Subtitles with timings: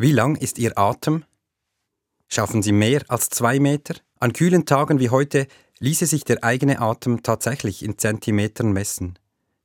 [0.00, 1.24] Wie lang ist Ihr Atem?
[2.28, 3.96] Schaffen Sie mehr als zwei Meter?
[4.20, 5.48] An kühlen Tagen wie heute
[5.80, 9.18] ließe sich der eigene Atem tatsächlich in Zentimetern messen.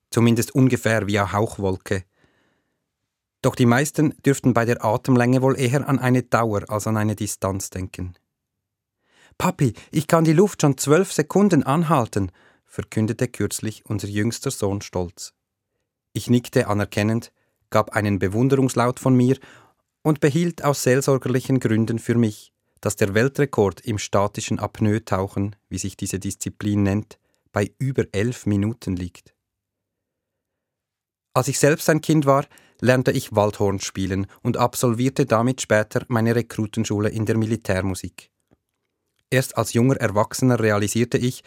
[0.10, 2.04] Zumindest ungefähr wie eine Hauchwolke.
[3.44, 7.16] Doch die meisten dürften bei der Atemlänge wohl eher an eine Dauer als an eine
[7.16, 8.16] Distanz denken.
[9.38, 12.32] Papi, ich kann die Luft schon zwölf Sekunden anhalten,
[12.66, 15.36] verkündete kürzlich unser jüngster Sohn stolz.
[16.12, 17.32] Ich nickte anerkennend,
[17.70, 19.38] gab einen Bewunderungslaut von mir
[20.04, 25.98] und behielt aus seelsorgerlichen Gründen für mich, dass der Weltrekord im statischen Apnoe-Tauchen, wie sich
[25.98, 27.18] diese Disziplin nennt,
[27.54, 29.34] bei über elf Minuten liegt.
[31.34, 32.46] Als ich selbst ein Kind war,
[32.82, 38.30] lernte ich Waldhorn spielen und absolvierte damit später meine Rekrutenschule in der Militärmusik.
[39.30, 41.44] Erst als junger Erwachsener realisierte ich,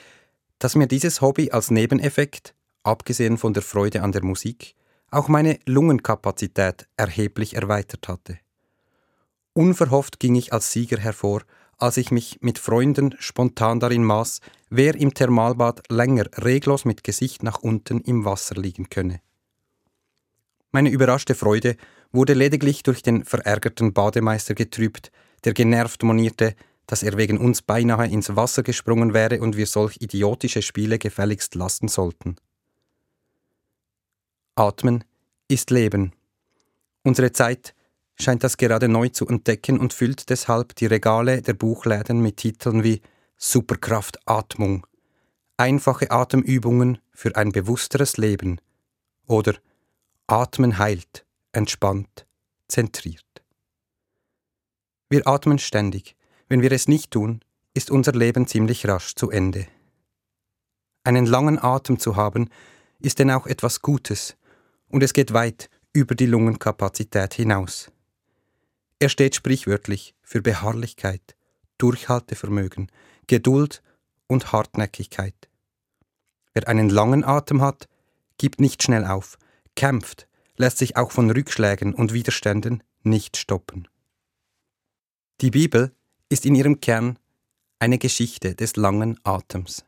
[0.59, 4.75] dass mir dieses Hobby als Nebeneffekt, abgesehen von der Freude an der Musik,
[5.11, 8.39] auch meine Lungenkapazität erheblich erweitert hatte.
[9.57, 11.41] Unverhofft ging ich als Sieger hervor,
[11.79, 17.43] als ich mich mit Freunden spontan darin maß, wer im Thermalbad länger reglos mit Gesicht
[17.43, 19.23] nach unten im Wasser liegen könne.
[20.73, 21.79] Meine überraschte Freude
[22.13, 25.11] wurde lediglich durch den verärgerten Bademeister getrübt,
[25.45, 26.55] der genervt monierte,
[26.87, 31.55] dass er wegen uns beinahe ins Wasser gesprungen wäre und wir solch idiotische Spiele gefälligst
[31.55, 32.37] lassen sollten.
[34.55, 35.03] Atmen
[35.49, 36.13] ist Leben.
[37.05, 37.75] Unsere Zeit
[38.17, 42.83] scheint das gerade neu zu entdecken und füllt deshalb die Regale der Buchläden mit Titeln
[42.83, 43.01] wie
[43.37, 44.87] Superkraft Atmung,
[45.57, 48.61] einfache Atemübungen für ein bewussteres Leben
[49.27, 49.55] oder
[50.27, 52.27] Atmen heilt, entspannt,
[52.69, 53.23] zentriert.
[55.09, 56.17] Wir atmen ständig,
[56.49, 57.41] wenn wir es nicht tun,
[57.75, 59.67] ist unser Leben ziemlich rasch zu Ende.
[61.05, 62.49] Einen langen Atem zu haben,
[62.99, 64.37] ist denn auch etwas Gutes,
[64.89, 67.93] und es geht weit über die Lungenkapazität hinaus.
[68.99, 71.37] Er steht sprichwörtlich für Beharrlichkeit,
[71.79, 72.91] Durchhaltevermögen,
[73.27, 73.83] Geduld
[74.27, 75.35] und Hartnäckigkeit.
[76.55, 77.89] Wer einen langen Atem hat,
[78.39, 79.39] gibt nicht schnell auf,
[79.75, 80.27] kämpft,
[80.57, 83.87] lässt sich auch von Rückschlägen und Widerständen nicht stoppen.
[85.43, 85.93] Die Bibel
[86.31, 87.19] ist in ihrem Kern
[87.79, 89.85] eine Geschichte des langen Atems.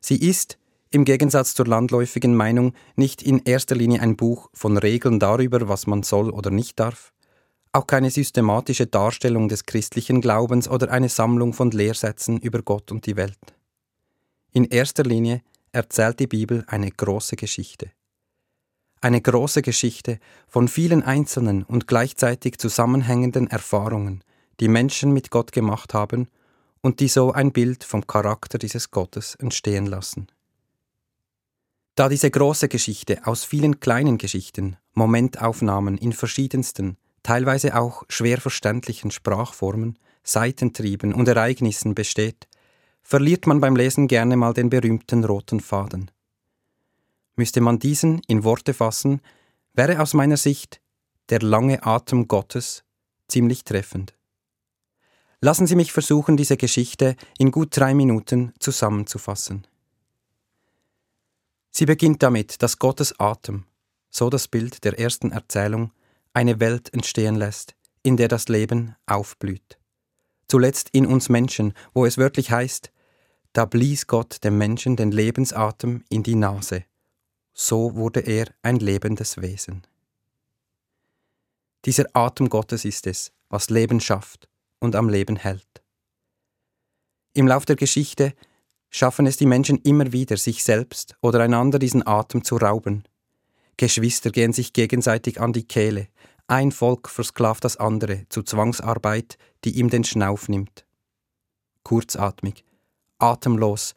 [0.00, 0.58] Sie ist,
[0.90, 5.88] im Gegensatz zur landläufigen Meinung, nicht in erster Linie ein Buch von Regeln darüber, was
[5.88, 7.13] man soll oder nicht darf,
[7.74, 13.06] auch keine systematische Darstellung des christlichen Glaubens oder eine Sammlung von Lehrsätzen über Gott und
[13.06, 13.54] die Welt.
[14.52, 15.42] In erster Linie
[15.72, 17.90] erzählt die Bibel eine große Geschichte.
[19.00, 24.22] Eine große Geschichte von vielen einzelnen und gleichzeitig zusammenhängenden Erfahrungen,
[24.60, 26.28] die Menschen mit Gott gemacht haben
[26.80, 30.28] und die so ein Bild vom Charakter dieses Gottes entstehen lassen.
[31.96, 39.10] Da diese große Geschichte aus vielen kleinen Geschichten, Momentaufnahmen in verschiedensten, teilweise auch schwer verständlichen
[39.10, 42.46] Sprachformen, Seitentrieben und Ereignissen besteht,
[43.02, 46.12] verliert man beim Lesen gerne mal den berühmten roten Faden.
[47.34, 49.20] Müsste man diesen in Worte fassen,
[49.72, 50.80] wäre aus meiner Sicht
[51.30, 52.84] der lange Atem Gottes
[53.26, 54.14] ziemlich treffend.
[55.40, 59.66] Lassen Sie mich versuchen, diese Geschichte in gut drei Minuten zusammenzufassen.
[61.70, 63.64] Sie beginnt damit, dass Gottes Atem,
[64.08, 65.90] so das Bild der ersten Erzählung,
[66.34, 69.78] eine Welt entstehen lässt, in der das Leben aufblüht.
[70.48, 72.92] Zuletzt in uns Menschen, wo es wörtlich heißt,
[73.54, 76.84] da blies Gott dem Menschen den Lebensatem in die Nase.
[77.54, 79.86] So wurde er ein lebendes Wesen.
[81.84, 84.48] Dieser Atem Gottes ist es, was Leben schafft
[84.80, 85.82] und am Leben hält.
[87.32, 88.34] Im Lauf der Geschichte
[88.90, 93.04] schaffen es die Menschen immer wieder, sich selbst oder einander diesen Atem zu rauben.
[93.76, 96.08] Geschwister gehen sich gegenseitig an die Kehle,
[96.46, 100.84] ein Volk versklavt das andere zu Zwangsarbeit, die ihm den Schnauf nimmt.
[101.82, 102.64] Kurzatmig,
[103.18, 103.94] atemlos,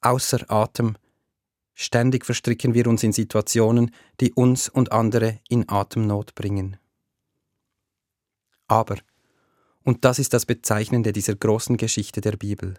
[0.00, 0.96] außer Atem,
[1.74, 6.76] ständig verstricken wir uns in Situationen, die uns und andere in Atemnot bringen.
[8.68, 8.96] Aber
[9.82, 12.74] und das ist das Bezeichnende dieser großen Geschichte der Bibel.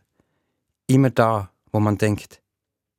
[0.88, 2.42] Immer da, wo man denkt,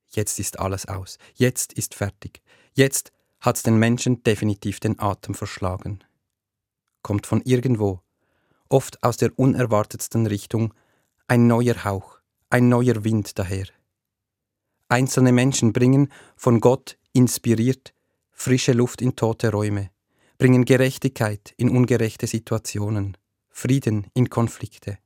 [0.09, 2.41] jetzt ist alles aus, jetzt ist fertig,
[2.73, 3.11] jetzt
[3.43, 5.99] hat's den Menschen definitiv den Atem verschlagen.
[7.01, 7.99] Kommt von irgendwo,
[8.69, 10.73] oft aus der unerwartetsten Richtung,
[11.27, 12.19] ein neuer Hauch,
[12.49, 13.67] ein neuer Wind daher.
[14.87, 17.93] Einzelne Menschen bringen, von Gott inspiriert,
[18.31, 19.89] frische Luft in tote Räume,
[20.37, 23.17] bringen Gerechtigkeit in ungerechte Situationen,
[23.49, 24.97] Frieden in Konflikte.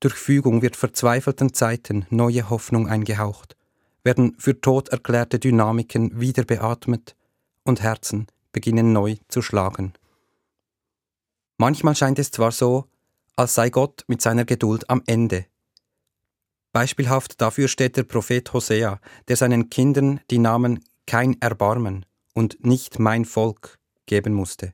[0.00, 3.57] Durch Fügung wird verzweifelten Zeiten neue Hoffnung eingehaucht,
[4.08, 7.14] werden für tot erklärte Dynamiken wieder beatmet
[7.62, 9.92] und Herzen beginnen neu zu schlagen.
[11.58, 12.86] Manchmal scheint es zwar so,
[13.36, 15.44] als sei Gott mit seiner Geduld am Ende.
[16.72, 22.98] Beispielhaft dafür steht der Prophet Hosea, der seinen Kindern die Namen kein Erbarmen und nicht
[22.98, 24.72] mein Volk geben musste,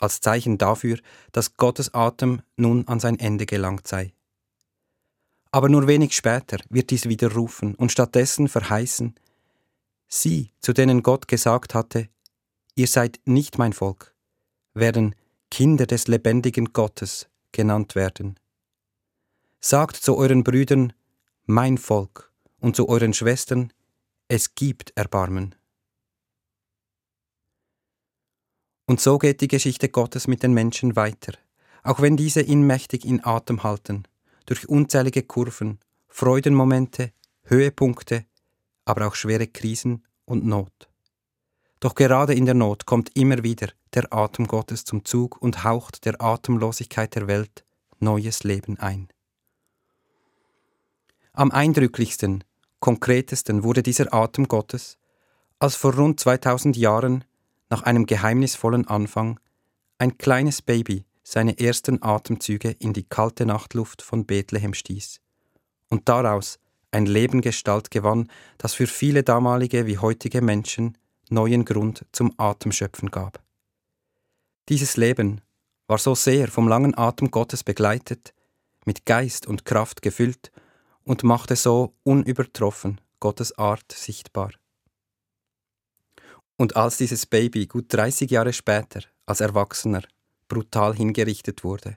[0.00, 0.98] als Zeichen dafür,
[1.30, 4.14] dass Gottes Atem nun an sein Ende gelangt sei.
[5.54, 9.14] Aber nur wenig später wird dies widerrufen und stattdessen verheißen,
[10.08, 12.08] Sie, zu denen Gott gesagt hatte,
[12.74, 14.16] ihr seid nicht mein Volk,
[14.72, 15.14] werden
[15.52, 18.34] Kinder des lebendigen Gottes genannt werden.
[19.60, 20.92] Sagt zu euren Brüdern,
[21.46, 23.72] mein Volk, und zu euren Schwestern,
[24.26, 25.54] es gibt Erbarmen.
[28.86, 31.34] Und so geht die Geschichte Gottes mit den Menschen weiter,
[31.84, 34.08] auch wenn diese ihn mächtig in Atem halten,
[34.46, 37.12] durch unzählige Kurven, Freudenmomente,
[37.44, 38.24] Höhepunkte,
[38.84, 40.88] aber auch schwere Krisen und Not.
[41.80, 46.04] Doch gerade in der Not kommt immer wieder der Atem Gottes zum Zug und haucht
[46.04, 47.64] der Atemlosigkeit der Welt
[48.00, 49.08] neues Leben ein.
[51.32, 52.44] Am eindrücklichsten,
[52.80, 54.98] konkretesten wurde dieser Atem Gottes,
[55.58, 57.24] als vor rund 2000 Jahren,
[57.70, 59.40] nach einem geheimnisvollen Anfang,
[59.98, 65.20] ein kleines Baby seine ersten Atemzüge in die kalte Nachtluft von Bethlehem stieß
[65.88, 66.60] und daraus
[66.92, 70.96] ein Leben Gestalt gewann, das für viele damalige wie heutige Menschen
[71.30, 73.42] neuen Grund zum Atemschöpfen gab.
[74.68, 75.40] Dieses Leben
[75.88, 78.32] war so sehr vom langen Atem Gottes begleitet,
[78.84, 80.52] mit Geist und Kraft gefüllt
[81.04, 84.52] und machte so unübertroffen Gottes Art sichtbar.
[86.56, 90.02] Und als dieses Baby gut 30 Jahre später als Erwachsener
[90.48, 91.96] brutal hingerichtet wurde,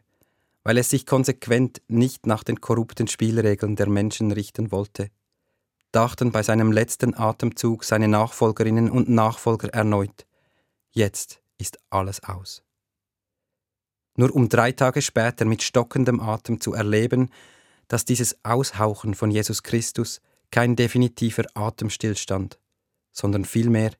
[0.63, 5.09] weil es sich konsequent nicht nach den korrupten Spielregeln der Menschen richten wollte,
[5.91, 10.25] dachten bei seinem letzten Atemzug seine Nachfolgerinnen und Nachfolger erneut,
[10.91, 12.63] jetzt ist alles aus.
[14.15, 17.29] Nur um drei Tage später mit stockendem Atem zu erleben,
[17.87, 20.21] dass dieses Aushauchen von Jesus Christus
[20.51, 22.59] kein definitiver Atemstillstand,
[23.11, 23.91] sondern vielmehr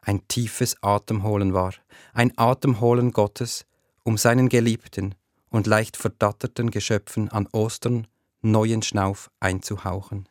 [0.00, 1.74] ein tiefes Atemholen war,
[2.14, 3.66] ein Atemholen Gottes,
[4.02, 5.14] um seinen Geliebten,
[5.50, 8.06] und leicht verdatterten Geschöpfen an Ostern
[8.40, 10.28] neuen Schnauf einzuhauchen.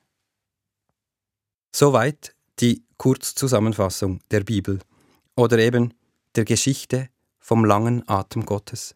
[1.72, 4.80] Soweit die Kurzzusammenfassung der Bibel
[5.36, 5.94] oder eben
[6.36, 7.10] der Geschichte
[7.40, 8.96] vom langen Atem Gottes.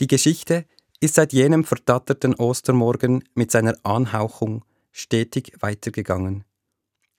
[0.00, 0.66] Die Geschichte
[1.00, 6.44] ist seit jenem verdatterten Ostermorgen mit seiner Anhauchung stetig weitergegangen.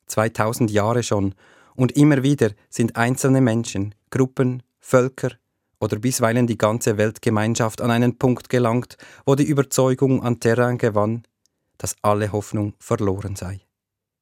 [0.07, 1.35] 2000 Jahre schon
[1.75, 5.31] und immer wieder sind einzelne Menschen, Gruppen, Völker,
[5.83, 8.95] oder bisweilen die ganze Weltgemeinschaft an einen Punkt gelangt,
[9.25, 11.23] wo die Überzeugung an Terrain gewann,
[11.77, 13.59] dass alle Hoffnung verloren sei.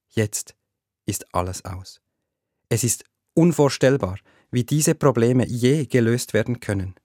[0.09, 0.55] Jetzt
[1.05, 2.01] ist alles aus.
[2.67, 3.05] Es ist
[3.35, 4.17] unvorstellbar,
[4.49, 6.95] wie diese Probleme je gelöst werden können.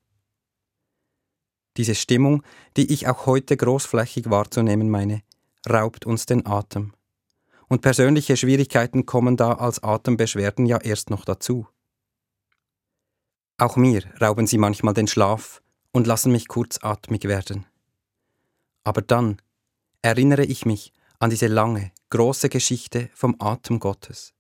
[1.77, 2.43] Diese Stimmung,
[2.79, 5.21] die ich auch heute großflächig wahrzunehmen meine,
[5.69, 6.95] raubt uns den Atem.
[7.69, 11.67] Und persönliche Schwierigkeiten kommen da als Atembeschwerden ja erst noch dazu.
[13.59, 17.65] Auch mir rauben sie manchmal den Schlaf und lassen mich kurzatmig werden.
[18.85, 19.39] Aber dann
[20.03, 24.35] erinnere ich mich an diese lange, große Geschichte vom Atem Gottes.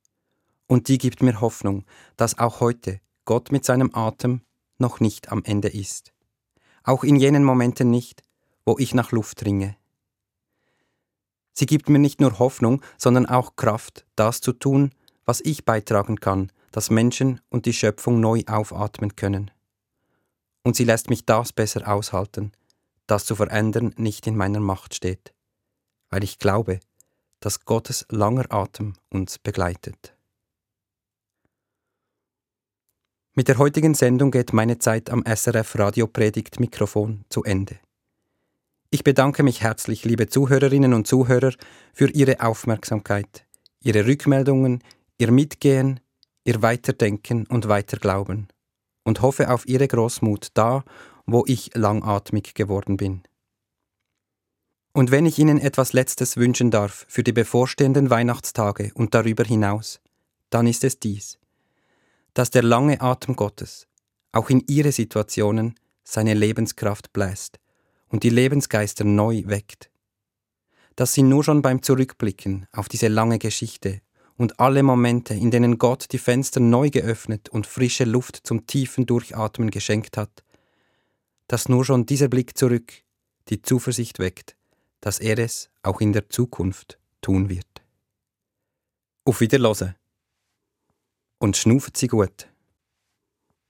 [0.67, 1.85] Und die gibt mir Hoffnung,
[2.17, 4.43] dass auch heute Gott mit seinem Atem
[4.79, 6.13] noch nicht am Ende ist.
[6.85, 8.23] Auch in jenen Momenten nicht,
[8.67, 9.77] wo ich nach Luft ringe.
[11.55, 14.93] Sie gibt mir nicht nur Hoffnung, sondern auch Kraft, das zu tun,
[15.25, 19.51] was ich beitragen kann, dass Menschen und die Schöpfung neu aufatmen können.
[20.63, 22.53] Und sie lässt mich das besser aushalten,
[23.07, 25.33] das zu verändern nicht in meiner Macht steht,
[26.11, 26.81] weil ich glaube,
[27.41, 30.17] dass Gottes langer Atem uns begleitet.
[33.35, 37.79] Mit der heutigen Sendung geht meine Zeit am SRF Radiopredigt Mikrofon zu Ende.
[38.89, 41.53] Ich bedanke mich herzlich, liebe Zuhörerinnen und Zuhörer,
[41.93, 43.45] für Ihre Aufmerksamkeit,
[43.83, 44.83] Ihre Rückmeldungen,
[45.19, 46.01] Ihr Mitgehen,
[46.47, 48.47] ihr Weiterdenken und Weiterglauben
[49.03, 50.85] und hoffe auf ihre Großmut da,
[51.27, 53.23] wo ich langatmig geworden bin.
[54.93, 60.01] Und wenn ich Ihnen etwas Letztes wünschen darf für die bevorstehenden Weihnachtstage und darüber hinaus,
[60.49, 61.39] dann ist es dies,
[62.33, 63.89] dass der lange Atem Gottes
[64.33, 65.75] auch in Ihre Situationen
[66.05, 67.59] seine Lebenskraft bläst
[68.09, 69.91] und die Lebensgeister neu weckt.
[70.95, 74.01] Dass Sie nur schon beim Zurückblicken auf diese lange Geschichte
[74.37, 79.07] und alle Momente, in denen Gott die Fenster neu geöffnet und frische Luft zum tiefen
[79.07, 80.45] Durchatmen geschenkt hat,
[81.49, 82.93] dass nur schon dieser Blick zurück
[83.49, 84.57] die Zuversicht weckt,
[85.01, 87.67] dass er es auch in der Zukunft tun wird.
[89.25, 89.95] Auf Wiederlose
[91.39, 92.49] und schnuft sie gut.